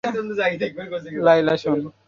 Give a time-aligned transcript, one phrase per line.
[1.25, 1.79] লায়লা, শোন।